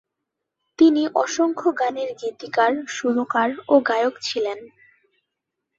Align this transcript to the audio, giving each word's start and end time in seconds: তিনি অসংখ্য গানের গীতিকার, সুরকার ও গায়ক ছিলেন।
তিনি 0.79 1.03
অসংখ্য 1.15 1.69
গানের 1.79 2.09
গীতিকার, 2.21 2.71
সুরকার 2.87 3.49
ও 3.67 3.75
গায়ক 3.89 4.15
ছিলেন। 4.21 4.59